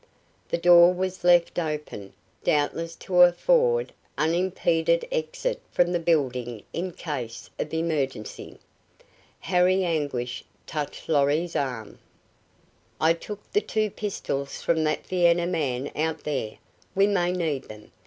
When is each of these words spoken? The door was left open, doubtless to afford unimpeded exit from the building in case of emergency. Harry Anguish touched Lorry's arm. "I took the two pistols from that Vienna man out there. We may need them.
The 0.49 0.57
door 0.57 0.91
was 0.95 1.23
left 1.23 1.59
open, 1.59 2.13
doubtless 2.43 2.95
to 2.95 3.21
afford 3.21 3.93
unimpeded 4.17 5.07
exit 5.11 5.61
from 5.71 5.91
the 5.91 5.99
building 5.99 6.63
in 6.73 6.93
case 6.93 7.51
of 7.59 7.71
emergency. 7.71 8.57
Harry 9.41 9.83
Anguish 9.83 10.43
touched 10.65 11.07
Lorry's 11.07 11.55
arm. 11.55 11.99
"I 12.99 13.13
took 13.13 13.51
the 13.53 13.61
two 13.61 13.91
pistols 13.91 14.59
from 14.63 14.83
that 14.85 15.05
Vienna 15.05 15.45
man 15.45 15.91
out 15.95 16.23
there. 16.23 16.57
We 16.95 17.05
may 17.05 17.31
need 17.31 17.65
them. 17.65 17.91